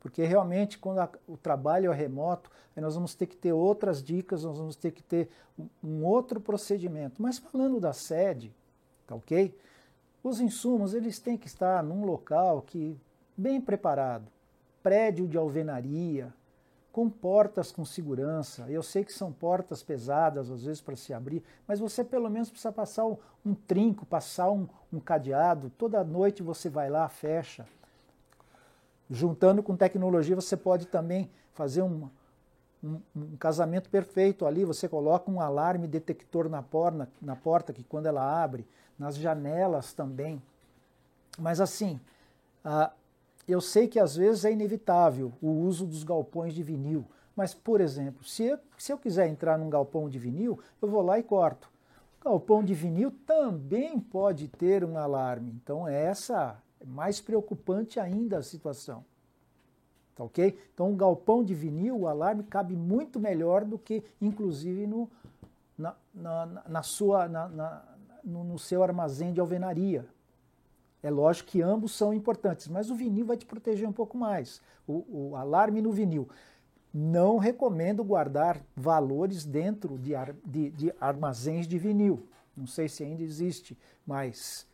Porque 0.00 0.24
realmente, 0.24 0.78
quando 0.78 1.00
a, 1.00 1.08
o 1.26 1.36
trabalho 1.36 1.92
é 1.92 1.94
remoto, 1.94 2.50
nós 2.76 2.94
vamos 2.94 3.14
ter 3.14 3.26
que 3.26 3.36
ter 3.36 3.52
outras 3.52 4.02
dicas, 4.02 4.44
nós 4.44 4.56
vamos 4.56 4.76
ter 4.76 4.92
que 4.92 5.02
ter 5.02 5.28
um, 5.58 5.68
um 5.82 6.04
outro 6.04 6.40
procedimento. 6.40 7.20
Mas 7.20 7.38
falando 7.38 7.80
da 7.80 7.92
sede, 7.92 8.54
tá 9.06 9.16
ok? 9.16 9.56
Os 10.22 10.40
insumos 10.40 10.94
eles 10.94 11.18
têm 11.18 11.36
que 11.36 11.48
estar 11.48 11.82
num 11.82 12.04
local 12.04 12.62
que 12.62 12.96
bem 13.36 13.60
preparado, 13.60 14.26
prédio 14.82 15.26
de 15.26 15.36
alvenaria, 15.36 16.32
com 16.98 17.08
portas 17.08 17.70
com 17.70 17.84
segurança. 17.84 18.66
Eu 18.68 18.82
sei 18.82 19.04
que 19.04 19.12
são 19.12 19.30
portas 19.30 19.84
pesadas, 19.84 20.50
às 20.50 20.64
vezes, 20.64 20.80
para 20.80 20.96
se 20.96 21.14
abrir, 21.14 21.44
mas 21.64 21.78
você 21.78 22.02
pelo 22.02 22.28
menos 22.28 22.50
precisa 22.50 22.72
passar 22.72 23.06
um, 23.06 23.54
trinco, 23.54 24.04
passar 24.04 24.50
um, 24.50 24.66
um 24.92 24.98
cadeado. 24.98 25.70
Toda 25.78 26.02
noite 26.02 26.42
você 26.42 26.68
vai 26.68 26.90
lá, 26.90 27.08
fecha. 27.08 27.64
Juntando 29.08 29.62
com 29.62 29.76
tecnologia, 29.76 30.34
você 30.34 30.56
pode 30.56 30.86
também 30.86 31.30
fazer 31.54 31.82
um, 31.82 32.10
um, 32.82 33.00
um, 33.14 33.36
casamento 33.36 33.88
perfeito 33.88 34.44
ali. 34.44 34.64
Você 34.64 34.88
coloca 34.88 35.30
um 35.30 35.40
alarme 35.40 35.86
detector 35.86 36.48
na 36.48 36.64
porta, 36.64 37.08
na 37.22 37.36
porta, 37.36 37.72
que 37.72 37.84
quando 37.84 38.06
ela 38.06 38.42
abre, 38.42 38.66
nas 38.98 39.16
janelas 39.16 39.92
também. 39.92 40.42
Mas 41.38 41.60
assim, 41.60 42.00
ah, 42.64 42.90
eu 43.48 43.60
sei 43.60 43.88
que 43.88 43.98
às 43.98 44.14
vezes 44.14 44.44
é 44.44 44.52
inevitável 44.52 45.32
o 45.40 45.48
uso 45.48 45.86
dos 45.86 46.04
galpões 46.04 46.54
de 46.54 46.62
vinil, 46.62 47.04
mas, 47.34 47.54
por 47.54 47.80
exemplo, 47.80 48.24
se 48.24 48.44
eu, 48.44 48.58
se 48.76 48.92
eu 48.92 48.98
quiser 48.98 49.28
entrar 49.28 49.56
num 49.56 49.70
galpão 49.70 50.08
de 50.08 50.18
vinil, 50.18 50.58
eu 50.82 50.88
vou 50.88 51.02
lá 51.02 51.18
e 51.18 51.22
corto. 51.22 51.70
O 52.20 52.24
galpão 52.24 52.62
de 52.62 52.74
vinil 52.74 53.12
também 53.26 53.98
pode 53.98 54.48
ter 54.48 54.84
um 54.84 54.98
alarme, 54.98 55.50
então 55.50 55.86
essa 55.86 56.60
é 56.80 56.84
mais 56.84 57.20
preocupante 57.20 57.98
ainda 57.98 58.38
a 58.38 58.42
situação. 58.42 59.04
Tá 60.14 60.24
ok? 60.24 60.58
Então, 60.74 60.90
um 60.90 60.96
galpão 60.96 61.44
de 61.44 61.54
vinil, 61.54 62.00
o 62.00 62.08
alarme 62.08 62.42
cabe 62.42 62.74
muito 62.74 63.20
melhor 63.20 63.64
do 63.64 63.78
que, 63.78 64.02
inclusive, 64.20 64.84
no, 64.84 65.08
na, 65.78 65.94
na, 66.12 66.46
na 66.68 66.82
sua, 66.82 67.28
na, 67.28 67.48
na 67.48 67.82
no, 68.24 68.44
no 68.44 68.58
seu 68.58 68.82
armazém 68.82 69.32
de 69.32 69.40
alvenaria. 69.40 70.06
É 71.02 71.10
lógico 71.10 71.50
que 71.50 71.62
ambos 71.62 71.92
são 71.92 72.12
importantes, 72.12 72.66
mas 72.68 72.90
o 72.90 72.94
vinil 72.94 73.26
vai 73.26 73.36
te 73.36 73.46
proteger 73.46 73.88
um 73.88 73.92
pouco 73.92 74.16
mais. 74.16 74.60
O, 74.86 75.30
o 75.30 75.36
alarme 75.36 75.80
no 75.80 75.92
vinil. 75.92 76.28
Não 76.92 77.38
recomendo 77.38 78.02
guardar 78.02 78.60
valores 78.74 79.44
dentro 79.44 79.98
de, 79.98 80.14
ar, 80.14 80.34
de, 80.44 80.70
de, 80.70 80.94
armazéns 81.00 81.68
de 81.68 81.78
vinil. 81.78 82.26
Não 82.56 82.66
sei 82.66 82.88
se 82.88 83.04
ainda 83.04 83.22
existe, 83.22 83.78
mas 84.04 84.66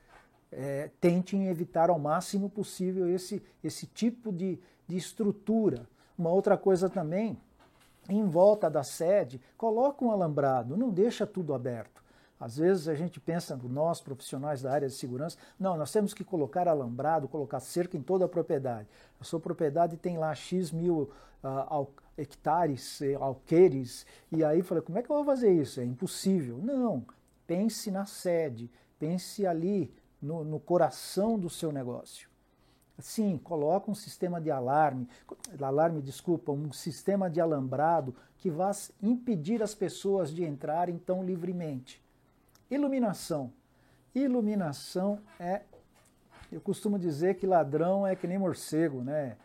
é, 0.51 0.91
tentem 1.01 1.49
evitar 1.49 1.91
ao 1.91 1.99
máximo 1.99 2.49
possível 2.49 3.09
esse, 3.09 3.43
esse 3.63 3.87
tipo 3.87 4.33
de, 4.33 4.59
de 4.87 4.97
estrutura. 4.97 5.87
Uma 6.17 6.31
outra 6.31 6.57
coisa 6.57 6.89
também, 6.89 7.37
em 8.09 8.25
volta 8.25 8.71
da 8.71 8.83
sede, 8.83 9.41
coloca 9.59 10.05
um 10.05 10.11
alambrado, 10.11 10.77
não 10.77 10.91
deixa 10.91 11.27
tudo 11.27 11.53
aberto. 11.53 12.04
Às 12.45 12.59
vezes 12.59 12.89
a 12.89 12.95
gente 12.95 13.19
pensa, 13.19 13.57
nós 13.57 14.03
profissionais 14.03 14.61
da 14.61 14.71
área 14.71 14.87
de 14.87 14.93
segurança, 14.93 15.39
não, 15.59 15.79
nós 15.79 15.91
temos 15.91 16.13
que 16.13 16.23
colocar 16.23 16.69
alambrado, 16.69 17.27
colocar 17.27 17.59
cerca 17.59 17.97
em 17.97 18.03
toda 18.03 18.27
a 18.27 18.29
propriedade. 18.29 18.87
A 19.19 19.25
sua 19.25 19.41
propriedade 19.41 19.97
tem 19.97 20.19
lá 20.19 20.35
X 20.35 20.71
mil 20.71 21.11
uh, 21.43 21.89
hectares, 22.19 23.01
eh, 23.01 23.15
alqueires, 23.15 24.05
e 24.31 24.45
aí 24.45 24.61
falei, 24.61 24.83
como 24.83 24.99
é 24.99 25.03
que 25.03 25.11
eu 25.11 25.17
vou 25.17 25.25
fazer 25.25 25.55
isso? 25.55 25.81
É 25.81 25.85
impossível. 25.87 26.59
Não, 26.59 27.07
pense 27.47 27.91
na 27.91 28.05
sede, 28.05 28.71
pense 28.99 29.47
ali 29.47 29.91
no, 30.21 30.45
no 30.45 30.61
coração 30.61 31.39
do 31.39 31.49
seu 31.49 31.73
negócio. 31.73 32.29
Sim, 32.99 33.39
coloca 33.39 33.91
um 33.91 33.95
sistema 33.95 34.39
de 34.39 34.51
alarme, 34.51 35.09
alarme, 35.59 36.03
desculpa, 36.03 36.53
um 36.53 36.71
sistema 36.73 37.31
de 37.31 37.41
alambrado 37.41 38.15
que 38.37 38.51
vá 38.51 38.71
impedir 39.03 39.63
as 39.63 39.75
pessoas 39.75 40.31
de 40.31 40.45
entrarem 40.45 40.99
tão 40.99 41.25
livremente. 41.25 42.04
Iluminação. 42.75 43.53
Iluminação 44.13 45.21
é. 45.39 45.63
Eu 46.51 46.61
costumo 46.61 46.99
dizer 46.99 47.37
que 47.37 47.47
ladrão 47.47 48.05
é 48.05 48.17
que 48.17 48.27
nem 48.27 48.37
morcego, 48.37 49.01
né? 49.01 49.37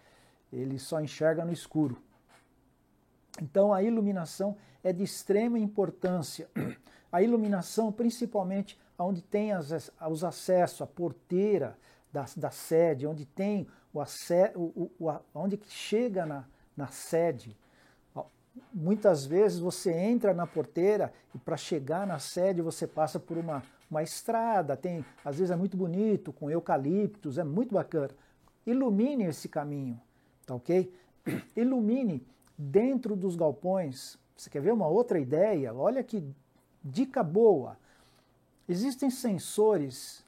Ele 0.52 0.80
só 0.80 1.00
enxerga 1.00 1.46
no 1.46 1.54
escuro. 1.54 2.02
Então 3.40 3.72
a 3.72 3.84
iluminação 3.84 4.58
é 4.84 4.92
de 4.92 5.04
extrema 5.04 5.60
importância. 5.60 6.50
A 7.12 7.24
iluminação, 7.24 7.92
principalmente 7.92 8.80
onde 8.96 9.24
tem 9.24 9.52
as, 9.52 9.92
os 10.12 10.24
acessos, 10.24 10.80
a 10.80 10.86
porteira 10.86 11.76
da, 12.14 12.28
da 12.38 12.52
sede, 12.52 13.08
onde 13.08 13.26
tem 13.26 13.68
o 13.92 14.00
o, 14.56 14.92
o, 15.00 15.20
onde 15.34 15.60
chega 15.66 16.24
na, 16.24 16.46
na 16.78 16.86
sede, 16.86 17.58
muitas 18.74 19.26
vezes 19.26 19.60
você 19.60 19.92
entra 19.92 20.34
na 20.34 20.48
porteira 20.48 21.14
e 21.34 21.38
para 21.38 21.58
chegar 21.58 22.06
na 22.06 22.20
sede 22.20 22.62
você 22.62 22.88
passa 22.88 23.20
por 23.20 23.38
uma, 23.38 23.64
uma 23.90 24.04
estrada, 24.04 24.76
tem, 24.78 25.06
às 25.24 25.38
vezes 25.38 25.52
é 25.52 25.56
muito 25.56 25.76
bonito, 25.76 26.32
com 26.32 26.50
eucaliptos, 26.50 27.38
é 27.38 27.44
muito 27.44 27.74
bacana. 27.74 28.10
Ilumine 28.66 29.26
esse 29.26 29.50
caminho, 29.50 30.00
tá 30.46 30.56
ok? 30.56 30.94
Ilumine 31.56 32.26
dentro 32.58 33.16
dos 33.16 33.36
galpões. 33.36 34.18
Você 34.36 34.50
quer 34.50 34.62
ver 34.62 34.74
uma 34.74 34.88
outra 34.88 35.20
ideia? 35.20 35.74
Olha 35.74 36.04
que 36.04 36.24
dica 36.84 37.24
boa. 37.24 37.78
Existem 38.68 39.10
sensores, 39.10 40.26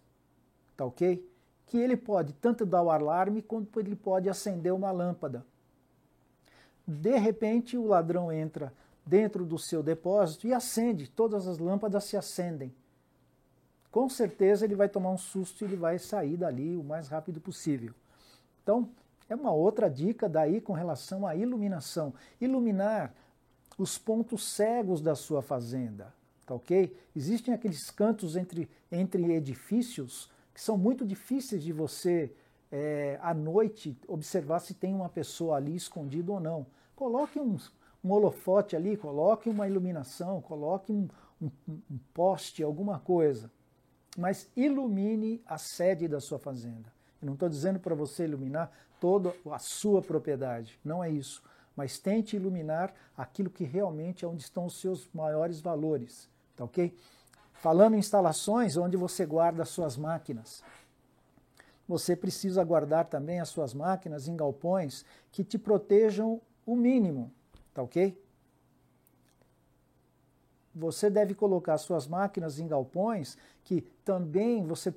tá 0.76 0.86
ok? 0.86 1.28
Que 1.68 1.78
ele 1.78 1.96
pode 1.96 2.34
tanto 2.34 2.66
dar 2.66 2.82
o 2.82 2.90
alarme 2.90 3.42
quanto 3.42 3.80
ele 3.80 3.96
pode 3.96 4.30
acender 4.30 4.74
uma 4.74 4.92
lâmpada 4.92 5.46
de 6.88 7.18
repente 7.18 7.78
o 7.78 7.86
ladrão 7.86 8.32
entra 8.32 8.74
dentro 9.06 9.46
do 9.46 9.58
seu 9.58 9.82
depósito 9.82 10.48
e 10.48 10.54
acende, 10.54 11.10
todas 11.10 11.48
as 11.48 11.58
lâmpadas 11.58 12.04
se 12.06 12.16
acendem. 12.16 12.74
Com 13.92 14.08
certeza 14.08 14.66
ele 14.66 14.76
vai 14.76 14.88
tomar 14.88 15.12
um 15.12 15.18
susto 15.18 15.62
e 15.62 15.68
ele 15.68 15.76
vai 15.76 16.00
sair 16.00 16.38
dali 16.38 16.78
o 16.78 16.84
mais 16.84 17.08
rápido 17.08 17.42
possível. 17.42 17.94
Então, 18.64 18.90
é 19.28 19.36
uma 19.36 19.52
outra 19.52 19.90
dica 19.90 20.30
daí 20.30 20.62
com 20.62 20.74
relação 20.74 21.26
à 21.26 21.36
iluminação. 21.36 22.14
Iluminar 22.40 23.14
os 23.78 23.98
pontos 23.98 24.44
cegos 24.54 25.02
da 25.02 25.16
sua 25.16 25.42
fazenda, 25.42 26.14
tá 26.46 26.54
ok? 26.54 26.96
Existem 27.16 27.54
aqueles 27.54 27.90
cantos 27.90 28.36
entre, 28.36 28.70
entre 28.92 29.34
edifícios 29.34 30.30
que 30.54 30.62
são 30.62 30.78
muito 30.78 31.06
difíceis 31.06 31.64
de 31.64 31.72
você, 31.72 32.34
é, 32.72 33.20
à 33.22 33.34
noite, 33.34 33.98
observar 34.08 34.60
se 34.60 34.74
tem 34.74 34.94
uma 34.94 35.10
pessoa 35.10 35.58
ali 35.58 35.75
escondida 35.75 36.32
ou 36.32 36.40
não. 36.40 36.66
Coloque 36.96 37.40
um, 37.40 37.58
um 38.04 38.12
holofote 38.12 38.75
ali, 38.75 38.96
coloque 38.96 39.50
uma 39.50 39.68
iluminação, 39.68 40.42
coloque 40.42 40.92
um, 40.92 41.08
um, 41.42 41.51
um 41.68 42.00
poste, 42.13 42.63
alguma 42.63 43.00
coisa. 43.00 43.51
Mas 44.18 44.50
ilumine 44.56 45.42
a 45.46 45.58
sede 45.58 46.08
da 46.08 46.20
sua 46.20 46.40
fazenda. 46.40 46.92
Eu 47.22 47.28
não 47.28 47.34
estou 47.34 47.50
dizendo 47.50 47.80
para 47.80 47.94
você 47.94 48.24
iluminar 48.24 48.72
toda 49.00 49.34
a 49.51 49.60
sua 49.60 50.01
propriedade, 50.01 50.80
não 50.84 51.04
é 51.04 51.10
isso. 51.10 51.44
Mas 51.75 52.00
tente 52.00 52.36
iluminar 52.36 52.94
aquilo 53.18 53.50
que 53.50 53.63
realmente 53.63 54.25
é 54.25 54.28
onde 54.28 54.44
estão 54.44 54.66
os 54.66 54.80
seus 54.80 55.10
maiores 55.13 55.62
valores, 55.62 56.30
tá 56.56 56.66
ok? 56.66 56.96
Falando 57.54 57.96
em 57.96 58.00
instalações 58.00 58.75
onde 58.75 58.98
você 58.98 59.25
guarda 59.25 59.63
as 59.63 59.70
suas 59.70 59.96
máquinas, 59.96 60.63
você 61.88 62.16
precisa 62.16 62.64
guardar 62.64 63.06
também 63.06 63.40
as 63.40 63.50
suas 63.50 63.74
máquinas 63.74 64.28
em 64.28 64.36
galpões 64.36 65.06
que 65.32 65.44
te 65.44 65.58
protejam 65.58 66.42
o 66.66 66.76
mínimo, 66.76 67.32
tá 67.74 67.82
ok? 67.82 68.18
Você 70.74 71.10
deve 71.10 71.34
colocar 71.34 71.78
suas 71.78 72.08
máquinas 72.08 72.60
em 72.60 72.68
galpões 72.68 73.38
que 73.64 73.82
também 74.06 74.66
você 74.66 74.94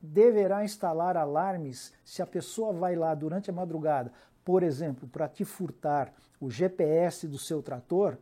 deverá 0.00 0.64
instalar 0.64 1.16
alarmes 1.16 1.92
se 2.04 2.22
a 2.22 2.26
pessoa 2.26 2.72
vai 2.72 2.94
lá 2.94 3.14
durante 3.14 3.50
a 3.50 3.52
madrugada, 3.52 4.12
por 4.44 4.62
exemplo, 4.62 5.08
para 5.08 5.28
te 5.28 5.44
furtar 5.44 6.12
o 6.40 6.50
GPS 6.50 7.26
do 7.26 7.38
seu 7.38 7.62
trator, 7.62 8.16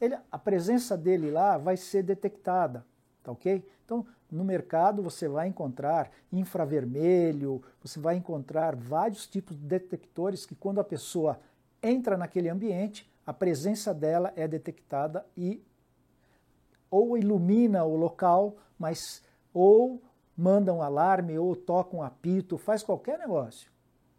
ele, 0.00 0.16
a 0.30 0.38
presença 0.38 0.96
dele 0.96 1.30
lá 1.30 1.56
vai 1.56 1.76
ser 1.76 2.02
detectada, 2.02 2.84
tá 3.22 3.32
ok? 3.32 3.64
Então, 3.84 4.06
no 4.34 4.44
mercado 4.44 5.00
você 5.00 5.28
vai 5.28 5.46
encontrar 5.46 6.10
infravermelho, 6.32 7.62
você 7.80 8.00
vai 8.00 8.16
encontrar 8.16 8.74
vários 8.74 9.26
tipos 9.26 9.56
de 9.56 9.62
detectores 9.62 10.44
que 10.44 10.56
quando 10.56 10.80
a 10.80 10.84
pessoa 10.84 11.38
entra 11.80 12.16
naquele 12.16 12.48
ambiente, 12.48 13.08
a 13.24 13.32
presença 13.32 13.94
dela 13.94 14.32
é 14.34 14.48
detectada 14.48 15.24
e 15.36 15.64
ou 16.90 17.16
ilumina 17.16 17.84
o 17.84 17.96
local, 17.96 18.56
mas 18.76 19.22
ou 19.52 20.02
manda 20.36 20.72
um 20.72 20.82
alarme 20.82 21.38
ou 21.38 21.54
toca 21.54 21.96
um 21.96 22.02
apito, 22.02 22.58
faz 22.58 22.82
qualquer 22.82 23.18
negócio. 23.18 23.70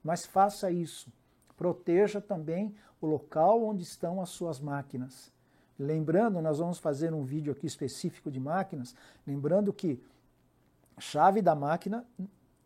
Mas 0.01 0.25
faça 0.25 0.71
isso. 0.71 1.11
Proteja 1.57 2.21
também 2.21 2.73
o 3.01 3.05
local 3.05 3.63
onde 3.63 3.83
estão 3.83 4.21
as 4.21 4.29
suas 4.29 4.61
máquinas. 4.61 5.34
Lembrando, 5.77 6.41
nós 6.41 6.59
vamos 6.59 6.79
fazer 6.79 7.13
um 7.13 7.23
vídeo 7.23 7.51
aqui 7.51 7.65
específico 7.65 8.31
de 8.31 8.39
máquinas, 8.39 8.95
lembrando 9.27 9.73
que 9.73 10.01
chave 10.97 11.41
da 11.41 11.53
máquina 11.53 12.05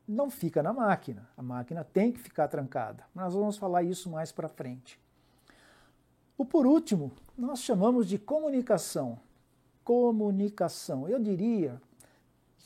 não 0.08 0.30
fica 0.30 0.64
na 0.64 0.74
máquina. 0.74 1.30
A 1.38 1.42
máquina 1.42 1.84
tem 1.84 2.12
que 2.12 2.20
ficar 2.20 2.48
trancada. 2.48 3.06
Nós 3.14 3.34
vamos 3.34 3.58
falar 3.58 3.84
isso 3.84 4.10
mais 4.10 4.32
para 4.32 4.48
frente. 4.48 5.00
O 6.38 6.46
por 6.46 6.66
último, 6.66 7.12
nós 7.38 7.60
chamamos 7.60 8.08
de 8.08 8.18
comunicação. 8.18 9.20
Comunicação. 9.84 11.08
Eu 11.08 11.20
diria 11.20 11.82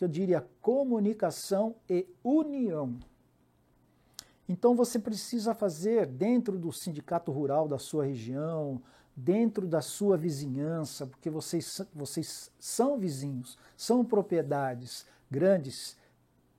eu 0.04 0.08
diria 0.08 0.46
comunicação 0.62 1.76
e 1.90 2.06
união. 2.24 3.00
Então 4.48 4.76
você 4.76 5.00
precisa 5.00 5.56
fazer 5.56 6.06
dentro 6.06 6.58
do 6.58 6.72
sindicato 6.74 7.32
rural 7.32 7.68
da 7.68 7.80
sua 7.80 8.06
região, 8.06 8.82
dentro 9.16 9.68
da 9.68 9.82
sua 9.82 10.18
vizinhança, 10.18 11.06
porque 11.06 11.30
vocês, 11.30 11.82
vocês 11.94 12.52
são 12.60 12.98
vizinhos, 12.98 13.58
são 13.78 14.04
propriedades 14.04 15.06
grandes, 15.30 15.98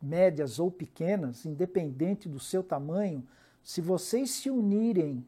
médias 0.00 0.58
ou 0.58 0.70
pequenas, 0.70 1.46
independente 1.46 2.28
do 2.28 2.38
seu 2.38 2.62
tamanho, 2.62 3.26
se 3.62 3.80
vocês 3.80 4.30
se 4.30 4.50
unirem 4.50 5.26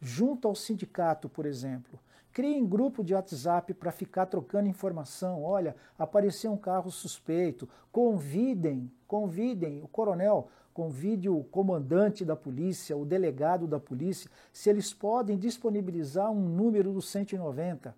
junto 0.00 0.46
ao 0.46 0.54
sindicato, 0.54 1.28
por 1.28 1.46
exemplo, 1.46 1.98
criem 2.32 2.66
grupo 2.66 3.04
de 3.04 3.14
WhatsApp 3.14 3.72
para 3.74 3.92
ficar 3.92 4.26
trocando 4.26 4.68
informação. 4.68 5.42
Olha, 5.42 5.76
apareceu 5.98 6.52
um 6.52 6.56
carro 6.56 6.90
suspeito. 6.90 7.68
Convidem, 7.92 8.90
convidem 9.06 9.82
o 9.82 9.88
coronel, 9.88 10.48
convide 10.72 11.28
o 11.28 11.44
comandante 11.44 12.24
da 12.24 12.34
polícia, 12.34 12.96
o 12.96 13.04
delegado 13.04 13.66
da 13.66 13.78
polícia, 13.78 14.30
se 14.52 14.70
eles 14.70 14.92
podem 14.92 15.38
disponibilizar 15.38 16.30
um 16.30 16.40
número 16.40 16.92
do 16.92 17.02
190. 17.02 17.94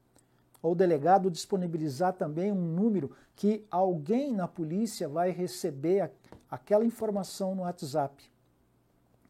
Ou 0.62 0.72
o 0.72 0.74
delegado 0.74 1.30
disponibilizar 1.30 2.14
também 2.14 2.50
um 2.50 2.54
número 2.54 3.10
que 3.36 3.66
alguém 3.70 4.32
na 4.32 4.48
polícia 4.48 5.08
vai 5.08 5.30
receber 5.30 6.10
aquela 6.50 6.84
informação 6.84 7.54
no 7.54 7.62
WhatsApp. 7.62 8.30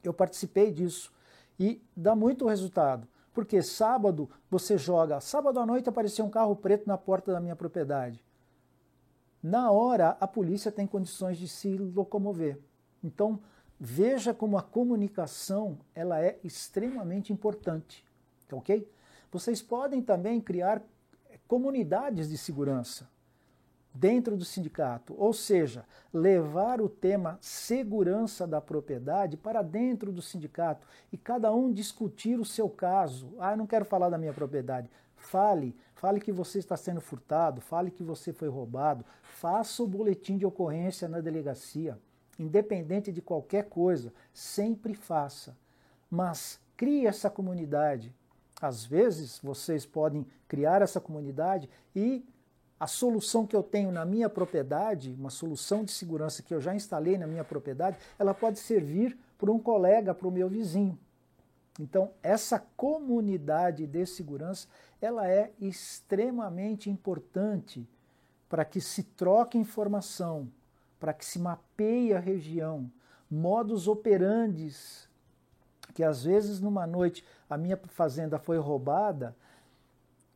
Eu 0.03 0.15
participei 0.15 0.71
disso 0.71 1.13
e 1.59 1.83
dá 1.97 2.15
muito 2.15 2.47
resultado. 2.47 3.09
Porque 3.33 3.63
sábado 3.63 4.31
você 4.49 4.79
joga, 4.79 5.21
sábado 5.21 5.59
à 5.59 5.67
noite 5.67 5.89
apareceu 5.89 6.25
um 6.25 6.31
carro 6.31 6.55
preto 6.55 6.87
na 6.87 6.97
porta 6.97 7.33
da 7.33 7.41
minha 7.41 7.57
propriedade. 7.57 8.25
Na 9.43 9.73
hora, 9.73 10.17
a 10.21 10.27
polícia 10.27 10.71
tem 10.71 10.87
condições 10.87 11.37
de 11.37 11.49
se 11.49 11.77
locomover. 11.77 12.59
Então, 13.05 13.39
veja 13.79 14.33
como 14.33 14.57
a 14.57 14.63
comunicação 14.63 15.79
ela 15.95 16.21
é 16.21 16.39
extremamente 16.43 17.33
importante, 17.33 18.05
ok? 18.51 18.91
Vocês 19.31 19.61
podem 19.61 20.01
também 20.01 20.41
criar 20.41 20.83
comunidades 21.47 22.31
de 22.31 22.39
segurança 22.39 23.09
dentro 23.93 24.37
do 24.37 24.45
sindicato, 24.45 25.15
ou 25.17 25.33
seja, 25.33 25.85
levar 26.13 26.81
o 26.81 26.89
tema 26.89 27.39
segurança 27.41 28.47
da 28.47 28.61
propriedade 28.61 29.37
para 29.37 29.63
dentro 29.63 30.11
do 30.11 30.21
sindicato 30.21 30.87
e 31.13 31.17
cada 31.17 31.53
um 31.53 31.73
discutir 31.73 32.41
o 32.41 32.45
seu 32.45 32.69
caso. 32.69 33.35
Ah, 33.39 33.53
eu 33.53 33.57
não 33.57 33.67
quero 33.67 33.85
falar 33.85 34.09
da 34.09 34.19
minha 34.19 34.33
propriedade. 34.33 34.91
Fale, 35.15 35.77
fale 35.95 36.21
que 36.21 36.33
você 36.33 36.59
está 36.59 36.77
sendo 36.77 37.01
furtado, 37.01 37.61
fale 37.61 37.91
que 37.91 38.03
você 38.03 38.33
foi 38.33 38.49
roubado, 38.49 39.05
faça 39.23 39.83
o 39.83 39.87
boletim 39.87 40.37
de 40.37 40.45
ocorrência 40.45 41.09
na 41.09 41.21
delegacia, 41.21 41.99
independente 42.39 43.13
de 43.13 43.23
qualquer 43.23 43.65
coisa, 43.69 44.13
sempre 44.33 44.95
faça. 44.95 45.57
Mas 46.11 46.61
crie 46.77 47.07
essa 47.07 47.31
comunidade. 47.31 48.15
Às 48.61 48.85
vezes 48.85 49.39
vocês 49.43 49.85
podem 49.85 50.27
criar 50.49 50.83
essa 50.83 51.01
comunidade 51.01 51.69
e 51.95 52.25
a 52.79 52.87
solução 52.87 53.47
que 53.47 53.55
eu 53.55 53.63
tenho 53.63 53.91
na 53.91 54.05
minha 54.05 54.29
propriedade, 54.29 55.15
uma 55.19 55.31
solução 55.31 55.85
de 55.85 55.93
segurança 55.93 56.43
que 56.43 56.53
eu 56.53 56.61
já 56.61 56.75
instalei 56.75 57.17
na 57.17 57.27
minha 57.27 57.45
propriedade, 57.45 57.99
ela 58.19 58.35
pode 58.35 58.59
servir 58.59 59.17
para 59.39 59.51
um 59.51 59.59
colega, 59.59 60.15
para 60.15 60.29
o 60.29 60.31
meu 60.31 60.49
vizinho. 60.49 60.99
Então, 61.79 62.13
essa 62.23 62.59
comunidade 62.77 63.87
de 63.87 64.07
segurança, 64.07 64.69
ela 65.01 65.29
é 65.29 65.53
extremamente 65.61 66.89
importante 66.89 67.89
para 68.49 68.65
que 68.65 68.81
se 68.81 69.03
troque 69.03 69.59
informação, 69.59 70.49
para 71.05 71.13
que 71.13 71.27
se 71.27 71.39
mapeie 71.39 72.15
a 72.15 72.19
região, 72.19 72.91
modus 73.31 73.87
operandes, 73.87 75.07
que 75.93 76.03
às 76.03 76.25
vezes 76.25 76.63
numa 76.63 76.87
noite 76.87 77.23
a 77.49 77.59
minha 77.59 77.77
fazenda 77.89 78.39
foi 78.39 78.57
roubada, 78.57 79.37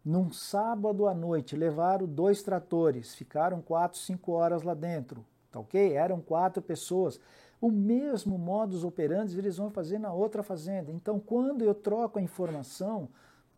num 0.05 0.31
sábado 0.31 1.07
à 1.07 1.15
noite, 1.15 1.57
levaram 1.57 2.07
dois 2.07 2.43
tratores, 2.43 3.15
ficaram 3.15 3.63
quatro, 3.63 3.99
cinco 3.99 4.33
horas 4.33 4.63
lá 4.63 4.75
dentro, 4.75 5.25
tá 5.51 5.59
ok? 5.59 5.95
Eram 5.95 6.21
quatro 6.21 6.61
pessoas. 6.61 7.19
O 7.59 7.71
mesmo 7.71 8.37
modus 8.37 8.85
operandi 8.85 9.39
eles 9.39 9.57
vão 9.57 9.71
fazer 9.71 9.99
na 9.99 10.13
outra 10.13 10.43
fazenda. 10.43 10.93
Então, 10.93 11.19
quando 11.19 11.65
eu 11.65 11.75
troco 11.75 12.19
a 12.19 12.23
informação, 12.23 13.09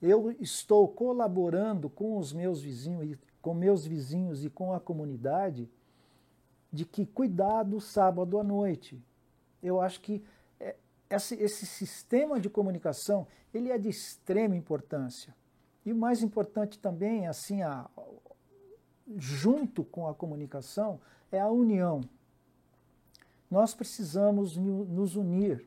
eu 0.00 0.30
estou 0.38 0.86
colaborando 0.86 1.90
com 1.90 2.16
os 2.16 2.32
meus 2.32 2.62
vizinhos, 2.62 3.18
com 3.42 3.52
meus 3.52 3.84
vizinhos 3.84 4.44
e 4.44 4.48
com 4.48 4.72
a 4.72 4.78
comunidade 4.78 5.68
de 6.72 6.84
que 6.84 7.04
cuidado 7.06 7.80
sábado 7.80 8.38
à 8.38 8.44
noite. 8.44 9.02
Eu 9.62 9.80
acho 9.80 10.00
que 10.00 10.22
é, 10.58 10.76
esse, 11.08 11.34
esse 11.34 11.66
sistema 11.66 12.38
de 12.40 12.48
comunicação 12.48 13.26
ele 13.52 13.70
é 13.70 13.78
de 13.78 13.88
extrema 13.88 14.56
importância. 14.56 15.34
E 15.84 15.92
o 15.92 15.96
mais 15.96 16.22
importante 16.22 16.78
também, 16.78 17.26
assim, 17.26 17.62
a, 17.62 17.88
junto 19.16 19.82
com 19.82 20.06
a 20.06 20.14
comunicação, 20.14 21.00
é 21.32 21.40
a 21.40 21.48
união. 21.48 22.00
Nós 23.50 23.74
precisamos 23.74 24.56
nos 24.56 25.16
unir. 25.16 25.66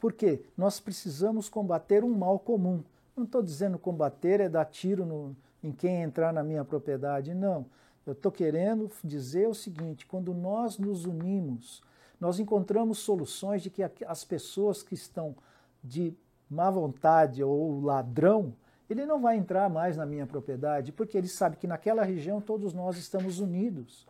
Por 0.00 0.12
quê? 0.12 0.44
Nós 0.56 0.80
precisamos 0.80 1.48
combater 1.48 2.02
um 2.02 2.14
mal 2.16 2.38
comum. 2.38 2.82
Não 3.16 3.24
estou 3.24 3.42
dizendo 3.42 3.78
combater 3.78 4.40
é 4.40 4.48
dar 4.48 4.64
tiro 4.64 5.06
no, 5.06 5.36
em 5.62 5.72
quem 5.72 6.02
entrar 6.02 6.32
na 6.32 6.42
minha 6.42 6.64
propriedade, 6.64 7.32
não. 7.32 7.66
Eu 8.06 8.12
estou 8.12 8.30
querendo 8.30 8.88
dizer 9.02 9.48
o 9.48 9.54
seguinte: 9.54 10.06
quando 10.06 10.32
nós 10.32 10.78
nos 10.78 11.04
unimos, 11.04 11.82
nós 12.20 12.38
encontramos 12.38 12.98
soluções 12.98 13.62
de 13.62 13.68
que 13.68 13.82
as 14.06 14.24
pessoas 14.24 14.82
que 14.82 14.94
estão 14.94 15.34
de 15.82 16.16
má 16.48 16.70
vontade 16.70 17.42
ou 17.42 17.80
ladrão, 17.80 18.54
ele 18.88 19.04
não 19.04 19.20
vai 19.20 19.36
entrar 19.36 19.68
mais 19.68 19.96
na 19.96 20.06
minha 20.06 20.26
propriedade, 20.26 20.92
porque 20.92 21.18
ele 21.18 21.26
sabe 21.26 21.56
que 21.56 21.66
naquela 21.66 22.04
região 22.04 22.40
todos 22.40 22.72
nós 22.72 22.96
estamos 22.96 23.40
unidos. 23.40 24.06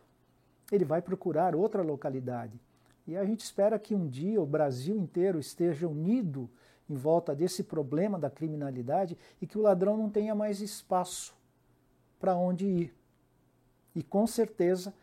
Ele 0.71 0.85
vai 0.85 1.01
procurar 1.01 1.55
outra 1.55 1.81
localidade. 1.81 2.59
E 3.07 3.17
a 3.17 3.25
gente 3.25 3.39
espera 3.39 3.79
que 3.79 3.95
um 3.95 4.07
dia 4.07 4.39
o 4.39 4.45
Brasil 4.45 4.95
inteiro 4.95 5.39
esteja 5.39 5.87
unido 5.87 6.49
em 6.89 6.95
volta 6.95 7.33
desse 7.33 7.63
problema 7.63 8.19
da 8.19 8.29
criminalidade 8.29 9.17
e 9.41 9.47
que 9.47 9.57
o 9.57 9.61
ladrão 9.61 9.97
não 9.97 10.09
tenha 10.09 10.35
mais 10.35 10.61
espaço 10.61 11.33
para 12.19 12.35
onde 12.35 12.65
ir. 12.65 12.96
E 13.97 14.03
com 14.03 14.27
certeza 14.27 14.93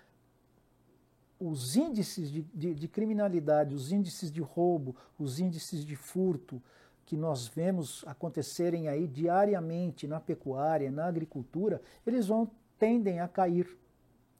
os 1.41 1.75
índices 1.75 2.31
de, 2.31 2.43
de, 2.55 2.75
de, 2.77 2.87
criminalidade, 2.87 3.75
os 3.75 3.91
índices 3.91 4.31
de 4.31 4.41
roubo, 4.41 4.95
os 5.19 5.41
índices 5.41 5.85
de 5.85 5.97
furto, 5.97 6.63
que 7.05 7.17
nós 7.17 7.49
vemos 7.49 8.05
acontecerem 8.07 8.87
aí 8.87 9.09
diariamente 9.09 10.07
na 10.07 10.21
pecuária, 10.21 10.93
na 10.93 11.07
agricultura, 11.07 11.83
eles 12.07 12.29
vão 12.29 12.49
tendem 12.79 13.19
a 13.19 13.27
cair. 13.27 13.77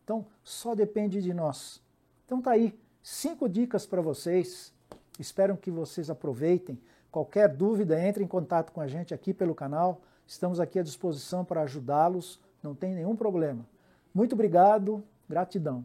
Então, 0.05 0.25
só 0.45 0.73
depende 0.73 1.21
de 1.21 1.35
nós. 1.35 1.83
Então 2.25 2.41
tá 2.41 2.53
aí, 2.53 2.79
cinco 3.03 3.49
dicas 3.49 3.85
para 3.85 4.01
vocês. 4.01 4.73
Espero 5.19 5.57
que 5.57 5.71
vocês 5.73 6.09
aproveitem. 6.09 6.81
Qualquer 7.11 7.49
dúvida, 7.49 8.01
entre 8.01 8.23
em 8.23 8.29
contato 8.29 8.71
com 8.71 8.81
a 8.81 8.87
gente 8.87 9.13
aqui 9.13 9.35
pelo 9.35 9.53
canal. 9.53 10.01
Estamos 10.25 10.61
aqui 10.61 10.79
à 10.79 10.83
disposição 10.85 11.45
para 11.45 11.63
ajudá-los, 11.63 12.41
não 12.63 12.73
tem 12.73 12.95
nenhum 12.95 13.17
problema. 13.17 13.67
Muito 14.15 14.35
obrigado, 14.35 15.03
gratidão. 15.29 15.85